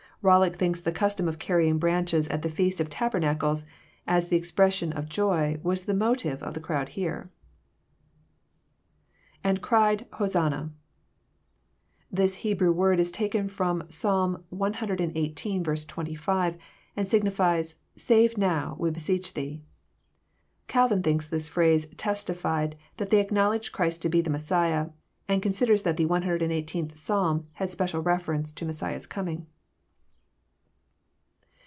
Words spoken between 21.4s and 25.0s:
phrase testified that they acknowledged Christ to be the Messiah,